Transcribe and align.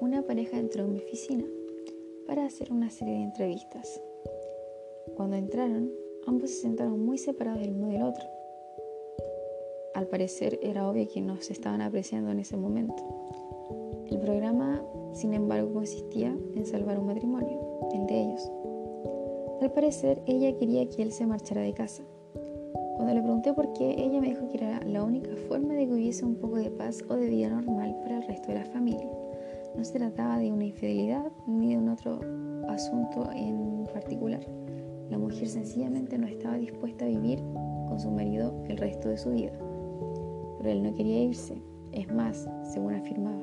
una 0.00 0.22
pareja 0.22 0.58
entró 0.58 0.84
en 0.84 0.92
mi 0.92 0.98
oficina 0.98 1.44
para 2.26 2.44
hacer 2.44 2.72
una 2.72 2.90
serie 2.90 3.14
de 3.14 3.22
entrevistas. 3.22 4.00
Cuando 5.16 5.36
entraron, 5.36 5.90
ambos 6.26 6.50
se 6.50 6.62
sentaron 6.62 7.04
muy 7.04 7.18
separados 7.18 7.62
el 7.62 7.74
uno 7.74 7.88
del 7.88 8.02
otro. 8.02 8.26
Al 9.94 10.08
parecer 10.08 10.58
era 10.62 10.88
obvio 10.88 11.06
que 11.08 11.20
no 11.20 11.40
se 11.40 11.52
estaban 11.52 11.80
apreciando 11.80 12.30
en 12.30 12.40
ese 12.40 12.56
momento. 12.56 13.02
El 14.10 14.18
programa, 14.18 14.84
sin 15.12 15.34
embargo, 15.34 15.72
consistía 15.72 16.36
en 16.54 16.66
salvar 16.66 16.98
un 16.98 17.06
matrimonio, 17.06 17.60
el 17.92 18.06
de 18.06 18.20
ellos. 18.22 18.50
Al 19.60 19.72
parecer, 19.72 20.20
ella 20.26 20.56
quería 20.56 20.88
que 20.88 21.02
él 21.02 21.12
se 21.12 21.26
marchara 21.26 21.62
de 21.62 21.72
casa. 21.72 22.02
Cuando 22.96 23.14
le 23.14 23.22
pregunté 23.22 23.52
por 23.52 23.72
qué, 23.72 23.94
ella 23.98 24.20
me 24.20 24.28
dijo 24.28 24.48
que 24.48 24.58
era 24.58 24.80
la 24.84 25.04
única 25.04 25.34
forma 25.48 25.74
de 25.74 25.86
que 25.86 25.92
hubiese 25.92 26.24
un 26.24 26.36
poco 26.36 26.56
de 26.56 26.70
paz 26.70 27.02
o 27.08 27.14
de 27.14 27.28
vida 27.28 27.48
normal 27.48 27.96
para 28.02 28.18
el 28.18 28.26
resto 28.26 28.48
de 28.48 28.58
la 28.58 28.64
familia. 28.64 29.08
No 29.76 29.84
se 29.84 29.98
trataba 29.98 30.38
de 30.38 30.52
una 30.52 30.64
infidelidad 30.64 31.32
ni 31.46 31.72
de 31.72 31.78
un 31.78 31.88
otro 31.88 32.20
asunto 32.68 33.28
en 33.34 33.84
particular. 33.92 34.40
La 35.10 35.18
mujer 35.18 35.48
sencillamente 35.48 36.16
no 36.16 36.26
estaba 36.26 36.56
dispuesta 36.56 37.04
a 37.04 37.08
vivir 37.08 37.40
con 37.88 37.98
su 37.98 38.10
marido 38.10 38.54
el 38.68 38.76
resto 38.78 39.08
de 39.08 39.18
su 39.18 39.30
vida. 39.30 39.52
Pero 40.58 40.70
él 40.70 40.82
no 40.82 40.94
quería 40.94 41.24
irse. 41.24 41.60
Es 41.92 42.12
más, 42.12 42.48
según 42.72 42.94
afirmaba, 42.94 43.40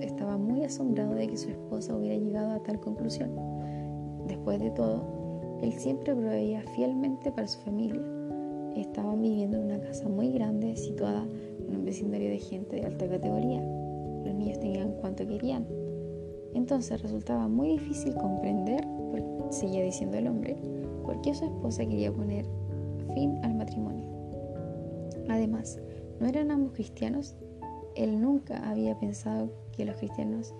estaba 0.00 0.36
muy 0.36 0.64
asombrado 0.64 1.14
de 1.14 1.26
que 1.26 1.36
su 1.36 1.50
esposa 1.50 1.96
hubiera 1.96 2.16
llegado 2.16 2.52
a 2.52 2.62
tal 2.62 2.80
conclusión. 2.80 3.30
Después 4.26 4.60
de 4.60 4.70
todo, 4.70 5.02
él 5.62 5.72
siempre 5.72 6.14
proveía 6.14 6.62
fielmente 6.74 7.30
para 7.32 7.46
su 7.46 7.60
familia. 7.60 8.00
Estaban 8.76 9.20
viviendo 9.20 9.58
en 9.58 9.64
una 9.64 9.80
casa 9.80 10.08
muy 10.08 10.32
grande 10.32 10.76
situada 10.76 11.26
en 11.68 11.76
un 11.76 11.84
vecindario 11.84 12.30
de 12.30 12.38
gente 12.38 12.76
de 12.76 12.86
alta 12.86 13.08
categoría. 13.08 13.79
Los 14.24 14.34
niños 14.34 14.60
tenían 14.60 14.92
cuanto 15.00 15.26
querían. 15.26 15.66
Entonces 16.54 17.00
resultaba 17.02 17.48
muy 17.48 17.70
difícil 17.70 18.14
comprender, 18.14 18.86
seguía 19.50 19.82
diciendo 19.82 20.18
el 20.18 20.28
hombre, 20.28 20.56
por 21.04 21.20
qué 21.22 21.34
su 21.34 21.44
esposa 21.44 21.84
quería 21.86 22.12
poner 22.12 22.46
fin 23.14 23.38
al 23.42 23.54
matrimonio. 23.54 24.04
Además, 25.28 25.80
¿no 26.18 26.26
eran 26.26 26.50
ambos 26.50 26.72
cristianos? 26.72 27.36
Él 27.94 28.20
nunca 28.20 28.68
había 28.68 28.98
pensado 28.98 29.50
que 29.72 29.84
los 29.84 29.96
cristianos 29.96 30.54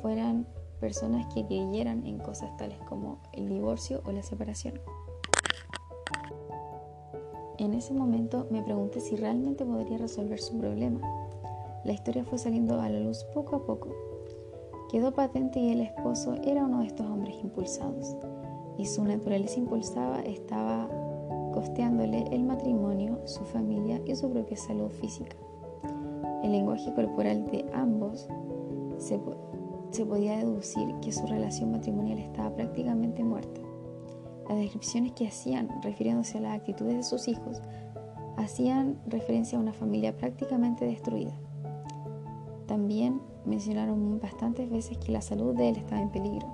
fueran 0.00 0.46
personas 0.80 1.32
que 1.32 1.46
creyeran 1.46 2.04
en 2.06 2.18
cosas 2.18 2.56
tales 2.56 2.78
como 2.88 3.22
el 3.32 3.48
divorcio 3.48 4.02
o 4.04 4.12
la 4.12 4.22
separación. 4.22 4.80
En 7.58 7.74
ese 7.74 7.94
momento 7.94 8.48
me 8.50 8.62
pregunté 8.62 9.00
si 9.00 9.14
realmente 9.14 9.64
podría 9.64 9.98
resolver 9.98 10.40
su 10.40 10.58
problema. 10.58 11.00
La 11.84 11.92
historia 11.92 12.24
fue 12.24 12.38
saliendo 12.38 12.80
a 12.80 12.88
la 12.88 13.00
luz 13.00 13.24
poco 13.34 13.56
a 13.56 13.66
poco. 13.66 13.88
Quedó 14.90 15.12
patente 15.12 15.60
que 15.60 15.72
el 15.72 15.80
esposo 15.80 16.36
era 16.44 16.64
uno 16.64 16.80
de 16.80 16.86
estos 16.86 17.06
hombres 17.06 17.36
impulsados 17.42 18.16
y 18.78 18.86
su 18.86 19.04
naturaleza 19.04 19.58
impulsada 19.58 20.20
estaba 20.22 20.88
costeándole 21.52 22.24
el 22.30 22.44
matrimonio, 22.44 23.20
su 23.26 23.44
familia 23.44 24.00
y 24.06 24.14
su 24.14 24.30
propia 24.30 24.56
salud 24.56 24.90
física. 24.90 25.36
El 26.42 26.52
lenguaje 26.52 26.92
corporal 26.94 27.44
de 27.46 27.64
ambos 27.72 28.28
se 28.98 30.04
podía 30.04 30.38
deducir 30.38 30.94
que 31.00 31.12
su 31.12 31.26
relación 31.26 31.72
matrimonial 31.72 32.18
estaba 32.18 32.54
prácticamente 32.54 33.22
muerta. 33.22 33.60
Las 34.48 34.58
descripciones 34.58 35.12
que 35.12 35.28
hacían, 35.28 35.68
refiriéndose 35.82 36.38
a 36.38 36.42
las 36.42 36.54
actitudes 36.54 36.96
de 36.96 37.02
sus 37.02 37.28
hijos, 37.28 37.60
hacían 38.36 38.98
referencia 39.06 39.58
a 39.58 39.60
una 39.60 39.72
familia 39.72 40.16
prácticamente 40.16 40.84
destruida. 40.84 41.32
También 42.66 43.20
mencionaron 43.44 44.20
bastantes 44.20 44.70
veces 44.70 44.98
que 44.98 45.12
la 45.12 45.20
salud 45.20 45.54
de 45.54 45.70
él 45.70 45.76
estaba 45.76 46.00
en 46.00 46.10
peligro 46.10 46.46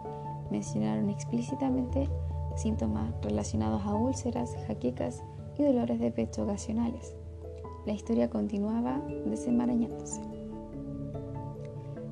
mencionaron 0.51 1.11
explícitamente 1.11 2.09
síntomas 2.57 3.13
relacionados 3.23 3.83
a 3.85 3.95
úlceras, 3.95 4.57
jaquecas 4.67 5.23
y 5.59 5.63
dolores 5.63 6.01
de 6.01 6.11
pecho 6.11 6.45
ocasionales. 6.45 7.15
La 7.87 7.93
historia 7.93 8.29
continuaba 8.29 9.01
desenmarañándose. 9.27 10.21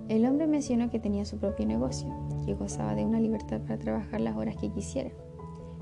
El 0.09 0.25
hombre 0.25 0.47
mencionó 0.47 0.89
que 0.89 1.01
tenía 1.01 1.25
su 1.25 1.39
propio 1.39 1.67
negocio, 1.67 2.09
que 2.45 2.55
gozaba 2.55 2.95
de 2.95 3.05
una 3.05 3.21
libertad 3.21 3.61
para 3.63 3.79
trabajar 3.79 4.21
las 4.21 4.37
horas 4.37 4.57
que 4.57 4.71
quisiera. 4.71 5.11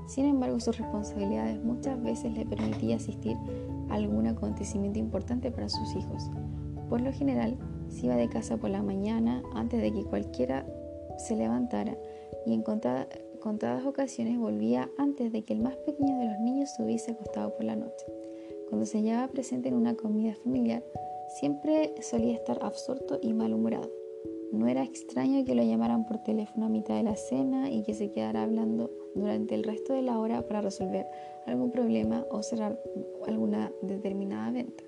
Sin 0.07 0.25
embargo, 0.25 0.59
sus 0.59 0.77
responsabilidades 0.77 1.63
muchas 1.63 2.01
veces 2.01 2.33
le 2.33 2.45
permitían 2.45 2.99
asistir 2.99 3.37
a 3.89 3.95
algún 3.95 4.27
acontecimiento 4.27 4.97
importante 4.97 5.51
para 5.51 5.69
sus 5.69 5.95
hijos. 5.95 6.29
Por 6.89 7.01
lo 7.01 7.11
general, 7.13 7.57
se 7.89 8.05
iba 8.05 8.15
de 8.15 8.29
casa 8.29 8.57
por 8.57 8.69
la 8.69 8.81
mañana 8.81 9.43
antes 9.53 9.81
de 9.81 9.91
que 9.91 10.03
cualquiera 10.03 10.65
se 11.17 11.35
levantara 11.35 11.97
y 12.45 12.53
en 12.53 12.61
contadas, 12.61 13.85
ocasiones 13.85 14.37
volvía 14.37 14.89
antes 14.97 15.31
de 15.31 15.43
que 15.43 15.53
el 15.53 15.61
más 15.61 15.75
pequeño 15.77 16.19
de 16.19 16.25
los 16.25 16.39
niños 16.39 16.69
se 16.75 16.83
hubiese 16.83 17.11
acostado 17.11 17.55
por 17.55 17.63
la 17.63 17.75
noche. 17.75 18.05
Cuando 18.69 18.85
se 18.85 18.99
hallaba 18.99 19.27
presente 19.27 19.69
en 19.69 19.75
una 19.75 19.95
comida 19.95 20.35
familiar, 20.35 20.83
siempre 21.39 21.93
solía 22.01 22.35
estar 22.35 22.59
absorto 22.61 23.19
y 23.21 23.33
malhumorado. 23.33 23.91
No 24.51 24.67
era 24.67 24.83
extraño 24.83 25.43
que 25.43 25.55
lo 25.55 25.63
llamaran 25.63 26.05
por 26.05 26.19
teléfono 26.19 26.67
a 26.67 26.69
mitad 26.69 26.95
de 26.95 27.03
la 27.03 27.15
cena 27.15 27.69
y 27.69 27.83
que 27.83 27.93
se 27.93 28.11
quedara 28.11 28.43
hablando 28.43 28.91
durante 29.13 29.55
el 29.55 29.63
resto 29.63 29.93
de 29.93 30.01
la 30.01 30.19
hora 30.19 30.47
para 30.47 30.61
resolver 30.61 31.05
algún 31.45 31.71
problema 31.71 32.25
o 32.29 32.41
cerrar 32.43 32.79
alguna 33.27 33.71
determinada 33.81 34.51
venta. 34.51 34.83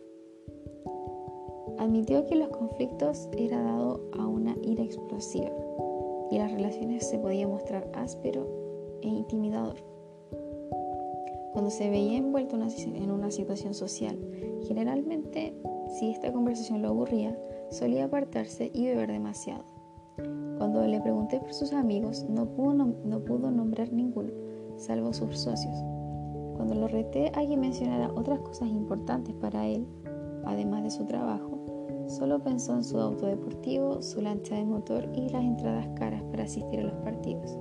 Admitió 1.79 2.25
que 2.25 2.35
los 2.35 2.49
conflictos 2.49 3.29
era 3.37 3.61
dado 3.61 4.01
a 4.17 4.25
una 4.25 4.55
ira 4.63 4.83
explosiva 4.83 5.51
y 6.31 6.37
las 6.37 6.51
relaciones 6.51 7.07
se 7.07 7.19
podía 7.19 7.47
mostrar 7.47 7.89
áspero 7.93 8.47
e 9.01 9.07
intimidador. 9.07 9.75
Cuando 11.53 11.71
se 11.71 11.89
veía 11.89 12.17
envuelto 12.17 12.55
en 12.55 13.11
una 13.11 13.31
situación 13.31 13.73
social, 13.73 14.17
generalmente, 14.67 15.55
si 15.87 16.11
esta 16.11 16.31
conversación 16.31 16.81
lo 16.81 16.89
aburría, 16.89 17.37
solía 17.69 18.05
apartarse 18.05 18.69
y 18.73 18.85
beber 18.85 19.11
demasiado. 19.11 19.63
Cuando 20.57 20.85
le 20.85 20.99
pregunté 21.01 21.39
por 21.39 21.53
sus 21.53 21.73
amigos, 21.73 22.25
no 22.29 22.47
pudo, 22.47 22.85
no 23.05 23.19
pudo 23.19 23.51
nombrar 23.51 23.91
ninguno, 23.91 24.31
salvo 24.75 25.13
sus 25.13 25.37
socios. 25.37 25.75
Cuando 26.55 26.73
lo 26.75 26.87
reté 26.87 27.31
a 27.35 27.45
que 27.45 27.57
mencionara 27.57 28.11
otras 28.15 28.39
cosas 28.39 28.69
importantes 28.69 29.35
para 29.35 29.67
él, 29.67 29.85
además 30.45 30.83
de 30.83 30.89
su 30.89 31.05
trabajo, 31.05 31.56
Solo 32.07 32.39
pensó 32.39 32.73
en 32.73 32.83
su 32.83 32.97
auto 32.99 33.25
deportivo, 33.25 34.01
su 34.01 34.21
lancha 34.21 34.55
de 34.55 34.63
motor 34.63 35.09
y 35.13 35.29
las 35.29 35.43
entradas 35.43 35.87
caras 35.95 36.23
para 36.31 36.43
asistir 36.43 36.79
a 36.79 36.83
los 36.83 36.95
partidos. 37.03 37.57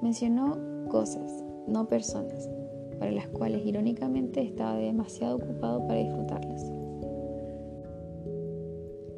Mencionó 0.00 0.56
cosas, 0.88 1.44
no 1.66 1.88
personas, 1.88 2.48
para 2.98 3.10
las 3.10 3.28
cuales 3.28 3.66
irónicamente 3.66 4.42
estaba 4.42 4.76
demasiado 4.76 5.36
ocupado 5.36 5.86
para 5.86 6.00
disfrutarlas. 6.00 6.72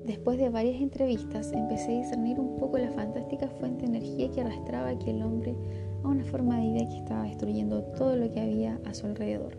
Después 0.06 0.38
de 0.38 0.50
varias 0.50 0.82
entrevistas 0.82 1.53
empecé 1.53 1.93
a 1.93 2.00
discernir 2.00 2.38
un 2.38 2.56
poco 2.56 2.78
la 2.78 2.91
fantástica 2.93 3.49
fuente 3.49 3.87
de 3.87 3.97
energía 3.97 4.31
que 4.31 4.41
arrastraba 4.43 4.88
aquel 4.88 5.22
hombre 5.22 5.55
a 6.03 6.09
una 6.09 6.25
forma 6.25 6.61
de 6.61 6.72
vida 6.72 6.88
que 6.88 6.99
estaba 6.99 7.25
destruyendo 7.25 7.82
todo 7.97 8.16
lo 8.16 8.31
que 8.31 8.41
había 8.41 8.81
a 8.84 8.93
su 8.94 9.06
alrededor. 9.06 9.56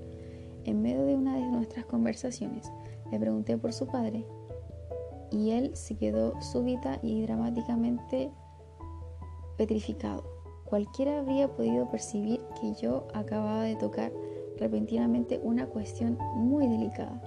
En 0.63 0.81
medio 0.81 1.05
de 1.05 1.15
una 1.15 1.35
de 1.35 1.47
nuestras 1.47 1.85
conversaciones, 1.85 2.71
le 3.11 3.19
pregunté 3.19 3.57
por 3.57 3.73
su 3.73 3.87
padre 3.87 4.25
y 5.31 5.51
él 5.51 5.75
se 5.75 5.95
quedó 5.95 6.39
súbita 6.41 6.99
y 7.01 7.21
dramáticamente 7.23 8.31
petrificado. 9.57 10.23
Cualquiera 10.65 11.19
habría 11.19 11.47
podido 11.47 11.89
percibir 11.89 12.41
que 12.59 12.73
yo 12.73 13.07
acababa 13.13 13.63
de 13.63 13.75
tocar 13.75 14.11
repentinamente 14.57 15.39
una 15.43 15.67
cuestión 15.67 16.17
muy 16.35 16.67
delicada. 16.67 17.21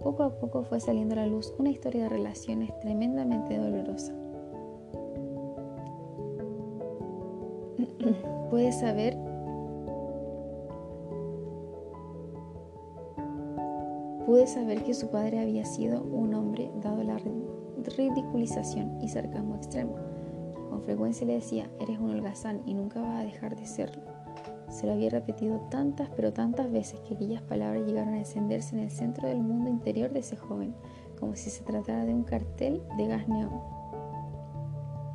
Poco 0.00 0.24
a 0.24 0.38
poco 0.38 0.64
fue 0.64 0.80
saliendo 0.80 1.14
a 1.14 1.18
la 1.18 1.26
luz 1.26 1.54
una 1.58 1.70
historia 1.70 2.04
de 2.04 2.08
relaciones 2.08 2.76
tremendamente 2.80 3.56
dolorosa. 3.56 4.12
Puedes 8.50 8.80
saber 8.80 9.16
Pude 14.26 14.46
saber 14.46 14.84
que 14.84 14.94
su 14.94 15.08
padre 15.08 15.40
había 15.40 15.64
sido 15.64 16.00
un 16.02 16.32
hombre 16.34 16.70
dado 16.80 17.02
la 17.02 17.18
ridiculización 17.96 19.00
y 19.00 19.08
sarcasmo 19.08 19.56
extremo. 19.56 19.96
Con 20.70 20.80
frecuencia 20.82 21.26
le 21.26 21.34
decía, 21.34 21.68
eres 21.80 21.98
un 21.98 22.10
holgazán 22.10 22.62
y 22.64 22.74
nunca 22.74 23.00
vas 23.00 23.20
a 23.20 23.24
dejar 23.24 23.56
de 23.56 23.66
serlo. 23.66 24.02
Se 24.68 24.86
lo 24.86 24.92
había 24.92 25.10
repetido 25.10 25.58
tantas 25.70 26.08
pero 26.14 26.32
tantas 26.32 26.70
veces 26.70 27.00
que 27.00 27.14
aquellas 27.14 27.42
palabras 27.42 27.84
llegaron 27.84 28.14
a 28.14 28.18
encenderse 28.18 28.76
en 28.76 28.84
el 28.84 28.90
centro 28.92 29.26
del 29.26 29.40
mundo 29.42 29.68
interior 29.68 30.12
de 30.12 30.20
ese 30.20 30.36
joven, 30.36 30.72
como 31.18 31.34
si 31.34 31.50
se 31.50 31.64
tratara 31.64 32.04
de 32.04 32.14
un 32.14 32.22
cartel 32.22 32.80
de 32.96 33.06
gas 33.08 33.26
neón. 33.26 33.60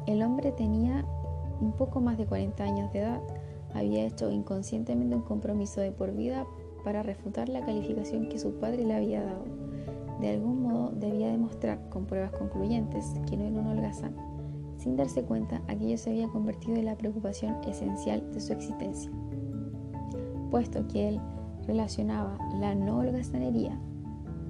El 0.05 0.21
hombre 0.21 0.51
tenía 0.51 1.05
un 1.61 1.71
poco 1.71 2.01
más 2.01 2.17
de 2.17 2.25
40 2.25 2.61
años 2.61 2.91
de 2.91 2.99
edad, 2.99 3.21
había 3.73 4.05
hecho 4.05 4.29
inconscientemente 4.31 5.15
un 5.15 5.21
compromiso 5.21 5.79
de 5.81 5.91
por 5.91 6.11
vida 6.13 6.45
para 6.87 7.03
refutar 7.03 7.49
la 7.49 7.65
calificación 7.65 8.29
que 8.29 8.39
su 8.39 8.53
padre 8.61 8.85
le 8.85 8.93
había 8.93 9.21
dado. 9.21 9.43
de 10.21 10.29
algún 10.29 10.61
modo 10.63 10.91
debía 10.95 11.27
demostrar 11.27 11.89
con 11.89 12.05
pruebas 12.05 12.31
concluyentes 12.31 13.13
que 13.29 13.35
no 13.35 13.43
era 13.43 13.59
un 13.59 13.67
holgazán. 13.67 14.15
Sin 14.77 14.95
darse 14.95 15.21
cuenta, 15.23 15.61
aquello 15.67 15.97
se 15.97 16.11
había 16.11 16.29
convertido 16.29 16.77
en 16.77 16.85
la 16.85 16.95
preocupación 16.95 17.57
esencial 17.65 18.31
de 18.31 18.39
su 18.39 18.53
existencia. 18.53 19.11
Puesto 20.49 20.87
que 20.87 21.09
él 21.09 21.19
relacionaba 21.67 22.37
la 22.61 22.73
no 22.73 22.99
holgazanería 22.99 23.77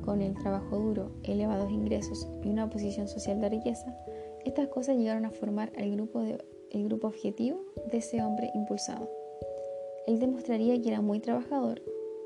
con 0.06 0.22
el 0.22 0.36
trabajo 0.36 0.78
duro, 0.78 1.10
elevados 1.24 1.72
ingresos 1.72 2.30
y 2.44 2.50
una 2.50 2.69
posición 2.69 3.07
social 3.07 3.42
de 3.42 3.50
riqueza, 3.50 3.98
estas 4.45 4.68
cosas 4.68 4.95
llegaron 4.95 5.25
a 5.25 5.31
formar 5.31 5.72
el 5.75 5.92
grupo, 5.95 6.22
el 6.22 6.83
grupo 6.83 7.07
objetivo 7.07 7.66
de 7.92 7.98
ese 7.98 8.22
hombre 8.22 8.51
impulsado. 8.54 9.10
Él 10.06 10.19
demostraría 10.19 10.80
que 10.80 10.90
era 10.90 11.01
muy 11.01 11.19
trabajador, 11.19 11.81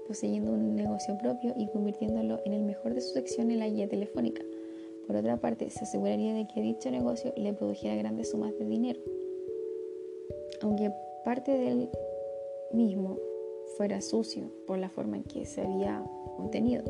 poseyendo 0.08 0.52
un 0.52 0.76
negocio 0.76 1.18
propio 1.18 1.54
y 1.58 1.68
convirtiéndolo 1.68 2.40
en 2.46 2.54
el 2.54 2.64
mejor 2.64 2.94
de 2.94 3.02
su 3.02 3.14
sección 3.14 3.52
en 3.52 3.60
la 3.60 3.70
guía 3.70 3.88
telefónica. 3.88 4.44
Por 5.08 5.16
otra 5.16 5.38
parte, 5.38 5.70
se 5.70 5.84
aseguraría 5.84 6.34
de 6.34 6.48
que 6.48 6.62
dicho 6.62 6.90
negocio 6.92 7.34
le 7.36 7.54
produjera 7.54 7.96
grandes 7.96 8.30
sumas 8.32 8.58
de 8.58 8.66
dinero. 8.66 9.00
Aunque 10.62 10.92
parte 11.26 11.58
del 11.58 11.90
mismo 12.72 13.18
fuera 13.78 14.02
sucio 14.02 14.52
por 14.68 14.78
la 14.78 14.90
forma 14.90 15.18
en 15.18 15.24
que 15.24 15.46
se 15.46 15.62
había 15.62 16.04
obtenido. 16.38 16.84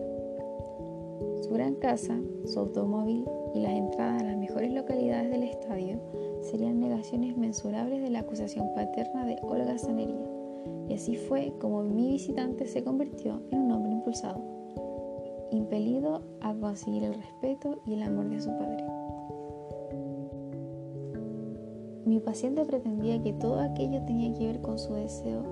Su 1.41 1.49
gran 1.51 1.75
casa, 1.75 2.19
su 2.45 2.59
automóvil 2.59 3.25
y 3.55 3.59
las 3.61 3.73
entradas 3.73 4.21
a 4.21 4.25
las 4.25 4.37
mejores 4.37 4.71
localidades 4.71 5.31
del 5.31 5.43
estadio 5.43 5.99
serían 6.41 6.79
negaciones 6.79 7.35
mensurables 7.37 8.01
de 8.01 8.09
la 8.09 8.19
acusación 8.19 8.73
paterna 8.73 9.25
de 9.25 9.37
Olga 9.41 9.77
Sanería. 9.77 10.40
Y 10.87 10.93
así 10.93 11.15
fue 11.15 11.53
como 11.59 11.83
mi 11.83 12.11
visitante 12.11 12.67
se 12.67 12.83
convirtió 12.83 13.41
en 13.51 13.61
un 13.61 13.71
hombre 13.71 13.93
impulsado, 13.93 14.41
impelido 15.51 16.21
a 16.41 16.53
conseguir 16.55 17.03
el 17.03 17.13
respeto 17.13 17.81
y 17.85 17.93
el 17.93 18.03
amor 18.03 18.29
de 18.29 18.41
su 18.41 18.49
padre. 18.49 18.83
Mi 22.05 22.19
paciente 22.19 22.65
pretendía 22.65 23.21
que 23.21 23.33
todo 23.33 23.59
aquello 23.59 24.03
tenía 24.05 24.33
que 24.33 24.47
ver 24.47 24.61
con 24.61 24.77
su 24.77 24.93
deseo 24.93 25.43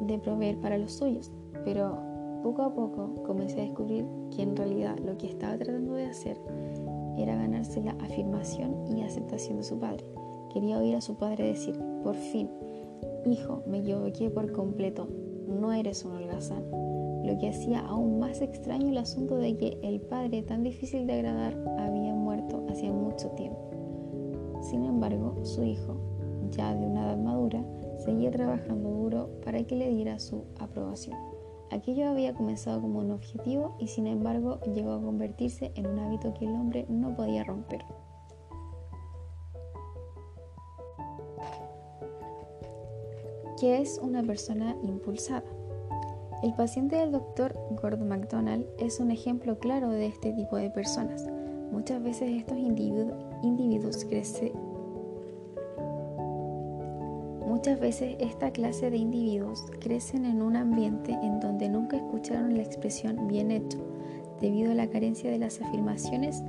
de 0.00 0.18
proveer 0.18 0.58
para 0.58 0.76
los 0.76 0.92
suyos, 0.92 1.30
pero 1.64 1.98
poco 2.42 2.62
a 2.62 2.74
poco 2.74 3.22
comencé 3.24 3.60
a 3.60 3.64
descubrir 3.64 4.04
que 4.34 4.42
en 4.42 4.56
realidad 4.56 4.98
lo 4.98 5.16
que 5.16 5.28
estaba 5.28 5.56
tratando 5.56 5.94
de 5.94 6.06
hacer 6.06 6.38
era 7.16 7.36
ganarse 7.36 7.80
la 7.80 7.92
afirmación 7.92 8.96
y 8.96 9.02
aceptación 9.02 9.58
de 9.58 9.62
su 9.62 9.78
padre. 9.78 10.04
Quería 10.52 10.78
oír 10.78 10.96
a 10.96 11.00
su 11.00 11.14
padre 11.14 11.46
decir, 11.46 11.78
por 12.02 12.16
fin, 12.16 12.50
hijo, 13.26 13.62
me 13.66 13.78
equivoqué 13.78 14.30
por 14.30 14.52
completo, 14.52 15.08
no 15.46 15.72
eres 15.72 16.04
un 16.04 16.12
holgazán. 16.12 16.64
Lo 17.24 17.38
que 17.38 17.50
hacía 17.50 17.80
aún 17.80 18.18
más 18.18 18.40
extraño 18.40 18.88
el 18.88 18.98
asunto 18.98 19.36
de 19.36 19.56
que 19.56 19.78
el 19.82 20.00
padre 20.00 20.42
tan 20.42 20.62
difícil 20.62 21.06
de 21.06 21.14
agradar 21.14 21.56
había 21.78 22.14
muerto 22.14 22.64
hacía 22.68 22.92
mucho 22.92 23.28
tiempo. 23.30 23.70
Sin 24.62 24.84
embargo, 24.84 25.44
su 25.44 25.62
hijo, 25.62 25.96
ya 26.50 26.74
de 26.74 26.86
una 26.86 27.06
edad 27.06 27.18
madura, 27.18 27.64
seguía 27.98 28.30
trabajando 28.30 28.90
duro 28.90 29.30
para 29.44 29.62
que 29.64 29.76
le 29.76 29.88
diera 29.88 30.18
su 30.18 30.44
aprobación. 30.58 31.16
Aquello 31.70 32.08
había 32.08 32.34
comenzado 32.34 32.80
como 32.80 32.98
un 32.98 33.10
objetivo 33.12 33.76
y 33.78 33.88
sin 33.88 34.06
embargo 34.06 34.60
llegó 34.74 34.92
a 34.92 35.02
convertirse 35.02 35.72
en 35.74 35.86
un 35.86 35.98
hábito 35.98 36.34
que 36.34 36.44
el 36.44 36.52
hombre 36.52 36.86
no 36.88 37.14
podía 37.16 37.44
romper. 37.44 37.82
¿Qué 43.62 43.80
es 43.80 44.00
una 44.02 44.24
persona 44.24 44.76
impulsada? 44.82 45.44
El 46.42 46.52
paciente 46.52 46.96
del 46.96 47.12
doctor 47.12 47.54
Gordon 47.80 48.08
MacDonald 48.08 48.66
es 48.80 48.98
un 48.98 49.12
ejemplo 49.12 49.60
claro 49.60 49.88
de 49.90 50.06
este 50.06 50.32
tipo 50.32 50.56
de 50.56 50.68
personas. 50.68 51.24
Muchas 51.70 52.02
veces 52.02 52.28
estos 52.38 52.58
individuos, 52.58 54.04
crecen 54.06 54.52
Muchas 57.46 57.78
veces 57.78 58.16
esta 58.18 58.50
clase 58.50 58.90
de 58.90 58.96
individuos 58.96 59.64
crecen 59.78 60.24
en 60.24 60.42
un 60.42 60.56
ambiente 60.56 61.12
en 61.12 61.38
donde 61.38 61.68
nunca 61.68 61.98
escucharon 61.98 62.56
la 62.56 62.64
expresión 62.64 63.28
bien 63.28 63.52
hecho, 63.52 63.78
debido 64.40 64.72
a 64.72 64.74
la 64.74 64.90
carencia 64.90 65.30
de 65.30 65.38
las 65.38 65.62
afirmaciones 65.62 66.42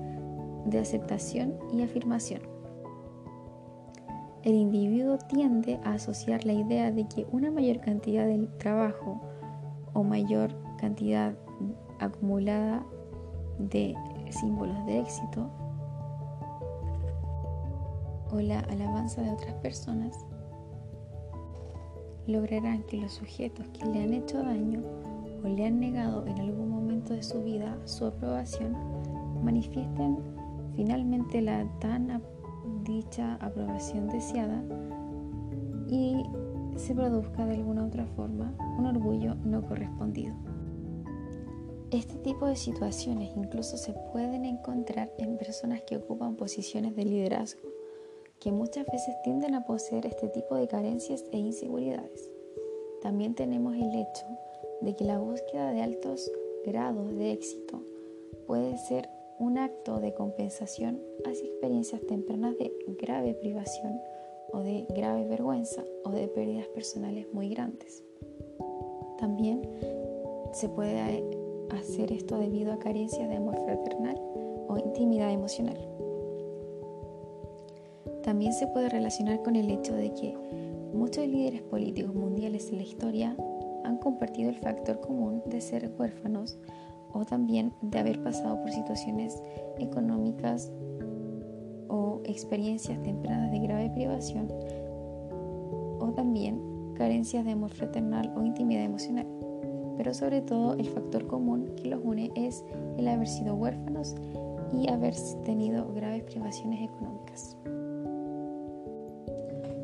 de 0.66 0.80
aceptación 0.80 1.60
y 1.72 1.84
afirmación. 1.84 2.53
El 4.44 4.56
individuo 4.56 5.18
tiende 5.18 5.80
a 5.86 5.94
asociar 5.94 6.44
la 6.44 6.52
idea 6.52 6.92
de 6.92 7.08
que 7.08 7.26
una 7.32 7.50
mayor 7.50 7.80
cantidad 7.80 8.26
de 8.26 8.46
trabajo 8.58 9.22
o 9.94 10.04
mayor 10.04 10.54
cantidad 10.78 11.34
acumulada 12.00 12.86
de 13.58 13.96
símbolos 14.30 14.86
de 14.86 15.00
éxito 15.00 15.50
o 18.32 18.42
la 18.42 18.60
alabanza 18.60 19.22
de 19.22 19.32
otras 19.32 19.54
personas 19.56 20.26
lograrán 22.28 22.84
que 22.84 22.98
los 22.98 23.14
sujetos 23.14 23.66
que 23.70 23.86
le 23.86 24.04
han 24.04 24.14
hecho 24.14 24.44
daño 24.44 24.82
o 25.42 25.48
le 25.48 25.66
han 25.66 25.80
negado 25.80 26.26
en 26.28 26.40
algún 26.40 26.70
momento 26.70 27.14
de 27.14 27.24
su 27.24 27.42
vida 27.44 27.78
su 27.86 28.08
aprobación 28.08 28.76
manifiesten 29.42 30.18
finalmente 30.76 31.42
la 31.42 31.66
tan 31.80 32.12
dicha 32.84 33.36
aprobación 33.36 34.08
deseada 34.08 34.64
y 35.90 36.24
se 36.78 36.94
produzca 36.96 37.46
de 37.46 37.56
alguna 37.56 37.86
otra 37.86 38.06
forma 38.16 38.56
un 38.78 38.86
orgullo 38.86 39.36
no 39.36 39.62
correspondido. 39.66 40.34
Este 41.92 42.16
tipo 42.16 42.48
de 42.48 42.56
situaciones 42.56 43.32
incluso 43.36 43.78
se 43.78 43.94
pueden 44.12 44.46
encontrar 44.46 45.12
en 45.20 45.38
personas 45.38 45.84
que 45.84 45.98
ocupan 45.98 46.36
posiciones 46.36 46.96
de 46.96 47.06
liderazgo 47.06 47.62
que 48.40 48.52
muchas 48.52 48.86
veces 48.88 49.16
tienden 49.24 49.56
a 49.56 49.66
poseer 49.66 50.06
este 50.06 50.28
tipo 50.28 50.56
de 50.56 50.68
carencias 50.68 51.24
e 51.32 51.38
inseguridades. 51.38 52.30
También 53.02 53.36
tenemos 53.36 53.76
el 53.76 53.96
hecho 53.96 54.26
de 54.82 54.96
que 54.96 55.06
la 55.06 55.20
búsqueda 55.20 55.72
de 55.72 55.82
altos 55.82 56.30
grados 56.66 57.16
de 57.16 57.32
éxito 57.32 57.82
puede 58.48 58.78
ser 58.78 59.08
un 59.44 59.58
acto 59.58 60.00
de 60.00 60.14
compensación 60.14 61.02
hacia 61.26 61.46
experiencias 61.46 62.00
tempranas 62.08 62.58
de 62.58 62.72
grave 62.98 63.34
privación 63.34 64.00
o 64.54 64.60
de 64.60 64.86
grave 64.96 65.26
vergüenza 65.28 65.84
o 66.06 66.12
de 66.12 66.30
pérdidas 66.30 66.68
personales 66.68 67.28
muy 67.34 67.50
grandes. 67.50 68.06
También 69.18 69.62
se 70.54 70.70
puede 70.70 70.98
hacer 71.72 72.14
esto 72.14 72.38
debido 72.38 72.72
a 72.72 72.80
carencias 72.80 73.28
de 73.28 73.36
amor 73.36 73.58
fraternal 73.66 74.16
o 74.70 74.78
intimidad 74.78 75.30
emocional. 75.30 75.78
También 78.24 78.54
se 78.54 78.68
puede 78.68 78.88
relacionar 78.88 79.44
con 79.44 79.58
el 79.58 79.70
hecho 79.70 79.94
de 79.94 80.14
que 80.14 80.38
muchos 80.94 81.28
líderes 81.28 81.64
políticos 81.64 82.16
mundiales 82.16 82.70
en 82.70 82.78
la 82.78 82.84
historia 82.84 83.36
han 83.84 83.98
compartido 83.98 84.50
el 84.50 84.58
factor 84.60 85.02
común 85.02 85.44
de 85.48 85.60
ser 85.60 85.92
huérfanos 86.00 86.58
o 87.14 87.26
también 87.26 87.74
de 87.82 88.00
haber 88.00 88.22
pasado 88.24 88.60
por 88.60 88.72
situaciones 88.72 89.42
económicas 89.80 90.72
o 91.88 92.22
experiencias 92.26 93.02
tempranas 93.04 93.52
de 93.52 93.60
grave 93.60 93.92
privación 93.92 94.52
o 96.00 96.12
también 96.16 96.60
carencias 96.96 97.46
de 97.46 97.52
amor 97.52 97.72
fraternal 97.72 98.32
o 98.36 98.44
intimidad 98.44 98.84
emocional. 98.84 99.28
Pero 99.98 100.14
sobre 100.14 100.42
todo 100.42 100.74
el 100.74 100.90
factor 100.90 101.28
común 101.28 101.72
que 101.76 101.88
los 101.90 102.04
une 102.04 102.32
es 102.36 102.64
el 102.98 103.08
haber 103.08 103.28
sido 103.28 103.56
huérfanos 103.56 104.16
y 104.72 104.90
haber 104.90 105.14
tenido 105.46 105.94
graves 105.94 106.24
privaciones 106.24 106.82
económicas. 106.82 107.58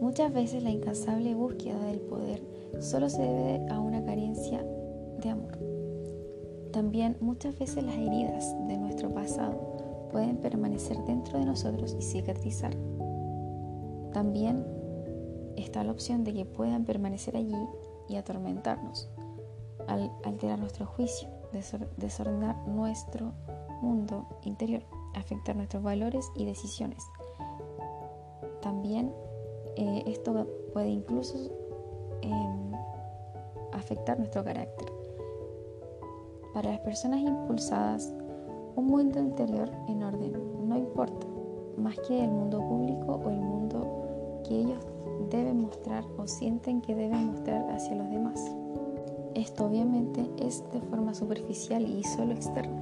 Muchas 0.01 0.33
veces 0.33 0.63
la 0.63 0.71
incansable 0.71 1.35
búsqueda 1.35 1.79
del 1.85 1.99
poder 1.99 2.41
solo 2.79 3.09
se 3.09 3.21
debe 3.21 3.65
a 3.69 3.79
una 3.79 4.03
carencia 4.03 4.65
de 5.21 5.29
amor. 5.29 5.68
También 6.79 7.17
muchas 7.19 7.59
veces 7.59 7.83
las 7.83 7.97
heridas 7.97 8.55
de 8.69 8.77
nuestro 8.77 9.13
pasado 9.13 10.07
pueden 10.13 10.37
permanecer 10.37 10.97
dentro 10.99 11.37
de 11.37 11.43
nosotros 11.43 11.93
y 11.99 12.01
cicatrizar. 12.01 12.73
También 14.13 14.65
está 15.57 15.83
la 15.83 15.91
opción 15.91 16.23
de 16.23 16.33
que 16.33 16.45
puedan 16.45 16.85
permanecer 16.85 17.35
allí 17.35 17.67
y 18.07 18.15
atormentarnos, 18.15 19.09
al 19.89 20.09
alterar 20.23 20.57
nuestro 20.57 20.85
juicio, 20.85 21.27
desordenar 21.97 22.65
nuestro 22.65 23.33
mundo 23.81 24.25
interior, 24.43 24.83
afectar 25.15 25.57
nuestros 25.57 25.83
valores 25.83 26.31
y 26.33 26.45
decisiones. 26.45 27.03
También 28.61 29.11
eh, 29.75 30.03
esto 30.07 30.47
puede 30.71 30.87
incluso 30.87 31.35
em, 32.21 32.71
afectar 33.73 34.17
nuestro 34.17 34.45
carácter. 34.45 34.88
Para 36.53 36.71
las 36.71 36.79
personas 36.79 37.19
impulsadas, 37.21 38.13
un 38.75 38.87
mundo 38.87 39.19
interior 39.19 39.69
en 39.87 40.03
orden 40.03 40.33
no 40.67 40.77
importa, 40.77 41.27
más 41.77 41.97
que 42.07 42.23
el 42.23 42.29
mundo 42.29 42.59
público 42.59 43.21
o 43.23 43.29
el 43.29 43.39
mundo 43.39 44.41
que 44.47 44.59
ellos 44.61 44.85
deben 45.29 45.61
mostrar 45.61 46.03
o 46.17 46.27
sienten 46.27 46.81
que 46.81 46.95
deben 46.95 47.27
mostrar 47.27 47.69
hacia 47.71 47.95
los 47.95 48.09
demás. 48.09 48.39
Esto 49.35 49.65
obviamente 49.65 50.27
es 50.39 50.63
de 50.71 50.81
forma 50.81 51.13
superficial 51.13 51.83
y 51.87 52.03
solo 52.03 52.33
externa. 52.33 52.81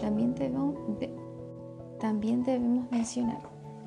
También 0.00 0.34
debemos, 0.34 0.74
también 2.00 2.42
debemos 2.42 2.90
mencionar 2.90 3.38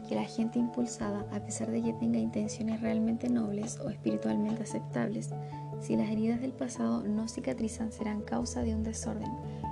que 0.08 0.16
la 0.16 0.24
gente 0.24 0.58
impulsada, 0.58 1.26
a 1.32 1.40
pesar 1.42 1.70
de 1.70 1.82
que 1.82 1.94
tenga 1.94 2.18
intenciones 2.18 2.82
realmente 2.82 3.30
nobles 3.30 3.80
o 3.80 3.90
espiritualmente 3.90 4.64
aceptables, 4.64 5.32
si 5.80 5.96
las 5.96 6.10
heridas 6.10 6.42
del 6.42 6.54
pasado 6.54 7.04
no 7.04 7.28
cicatrizan 7.28 7.92
serán 7.92 8.22
causa 8.22 8.62
de 8.62 8.76
un 8.76 8.84
desorden 8.84 9.32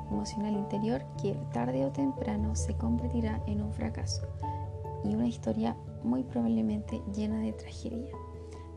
emocional 0.10 0.54
interior 0.54 1.04
que 1.22 1.38
tarde 1.54 1.86
o 1.86 1.92
temprano 1.92 2.56
se 2.56 2.76
convertirá 2.76 3.42
en 3.48 3.62
un 3.62 3.74
fracaso 3.74 4.28
y 5.04 5.14
una 5.14 5.28
historia 5.28 5.76
muy 6.04 6.24
probablemente 6.24 7.02
llena 7.16 7.40
de 7.40 7.54
tragedia. 7.54 8.12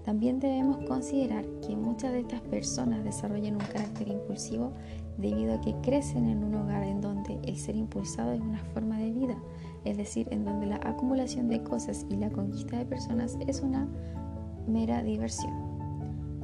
También 0.04 0.40
debemos 0.40 0.78
considerar 0.86 1.44
que 1.66 1.76
muchas 1.76 2.12
de 2.12 2.20
estas 2.20 2.40
personas 2.40 3.04
desarrollan 3.04 3.54
un 3.56 3.66
carácter 3.66 4.08
impulsivo 4.08 4.72
debido 5.18 5.54
a 5.54 5.60
que 5.60 5.74
crecen 5.82 6.28
en 6.28 6.44
un 6.44 6.54
hogar 6.54 6.82
en 6.84 7.02
donde 7.02 7.38
el 7.42 7.58
ser 7.58 7.76
impulsado 7.76 8.32
es 8.32 8.40
una 8.40 8.64
forma 8.72 8.98
de 8.98 9.10
vida, 9.10 9.36
es 9.84 9.98
decir, 9.98 10.26
en 10.30 10.44
donde 10.44 10.66
la 10.66 10.76
acumulación 10.76 11.48
de 11.48 11.62
cosas 11.62 12.06
y 12.08 12.16
la 12.16 12.30
conquista 12.30 12.78
de 12.78 12.86
personas 12.86 13.36
es 13.46 13.60
una 13.60 13.86
mera 14.66 15.02
diversión, 15.02 15.67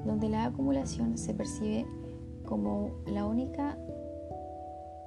donde 0.05 0.29
la 0.29 0.45
acumulación 0.47 1.19
se 1.19 1.35
percibe 1.35 1.87
como 2.45 2.91
la 3.07 3.27
única 3.27 3.79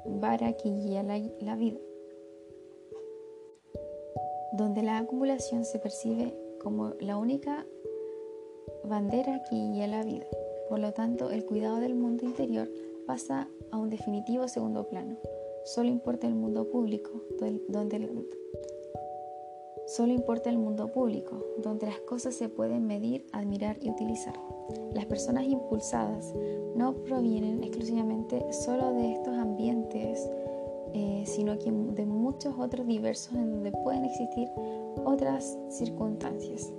vara 0.05 0.53
que 0.53 0.69
guía 0.69 1.03
la, 1.03 1.55
vida, 1.55 1.79
donde 4.53 4.81
la 4.81 4.97
acumulación 4.97 5.65
se 5.65 5.79
percibe 5.79 6.33
como 6.59 6.93
la 6.99 7.17
única 7.17 7.65
bandera 8.83 9.43
que 9.49 9.55
guía 9.55 9.87
la 9.87 10.03
vida. 10.03 10.25
Por 10.69 10.79
lo 10.79 10.93
tanto, 10.93 11.29
el 11.31 11.45
cuidado 11.45 11.79
del 11.79 11.95
mundo 11.95 12.25
interior 12.25 12.69
pasa 13.05 13.47
a 13.71 13.77
un 13.77 13.89
definitivo 13.89 14.47
segundo 14.47 14.87
plano. 14.87 15.17
Solo 15.63 15.89
importa 15.89 16.27
el 16.27 16.35
mundo 16.35 16.69
público, 16.69 17.11
donde 17.67 18.09
solo 19.87 20.11
importa 20.11 20.49
el 20.49 20.57
mundo 20.57 20.91
público, 20.91 21.43
donde 21.63 21.87
las 21.87 21.99
cosas 22.01 22.35
se 22.35 22.49
pueden 22.49 22.85
medir, 22.85 23.25
admirar 23.31 23.77
y 23.81 23.89
utilizar. 23.89 24.35
Las 24.93 25.05
personas 25.05 25.45
impulsadas 25.45 26.33
no 26.75 26.93
provienen 27.03 27.63
exclusivamente 27.63 28.51
solo 28.51 28.93
de 28.93 29.13
estos 29.13 29.35
ambientes, 29.37 30.29
eh, 30.93 31.23
sino 31.25 31.57
que 31.57 31.71
de 31.71 32.05
muchos 32.05 32.55
otros 32.59 32.85
diversos 32.85 33.33
en 33.33 33.51
donde 33.51 33.71
pueden 33.71 34.05
existir 34.05 34.49
otras 35.05 35.57
circunstancias. 35.69 36.71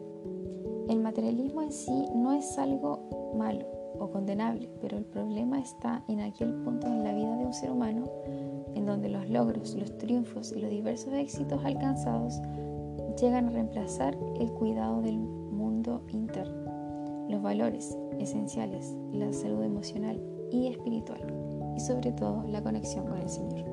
El 0.88 1.00
materialismo 1.00 1.62
en 1.62 1.72
sí 1.72 2.06
no 2.14 2.34
es 2.34 2.58
algo 2.58 3.32
malo 3.36 3.66
o 3.98 4.10
condenable, 4.10 4.68
pero 4.80 4.98
el 4.98 5.04
problema 5.04 5.60
está 5.60 6.04
en 6.08 6.20
aquel 6.20 6.52
punto 6.62 6.86
en 6.86 7.04
la 7.04 7.14
vida 7.14 7.36
de 7.36 7.46
un 7.46 7.54
ser 7.54 7.70
humano 7.70 8.04
en 8.74 8.86
donde 8.86 9.08
los 9.08 9.28
logros, 9.28 9.74
los 9.74 9.96
triunfos 9.98 10.52
y 10.52 10.60
los 10.60 10.70
diversos 10.70 11.12
éxitos 11.14 11.64
alcanzados 11.64 12.40
llegan 13.20 13.46
a 13.46 13.50
reemplazar 13.50 14.16
el 14.38 14.52
cuidado 14.52 15.02
del 15.02 15.18
mundo 15.18 16.02
interno, 16.08 17.26
los 17.28 17.42
valores 17.42 17.98
esenciales, 18.18 18.96
la 19.12 19.32
salud 19.32 19.62
emocional 19.62 20.22
y 20.50 20.68
espiritual 20.68 21.20
y 21.76 21.80
sobre 21.80 22.12
todo 22.12 22.44
la 22.48 22.62
conexión 22.62 23.06
con 23.06 23.18
el 23.18 23.28
Señor. 23.28 23.67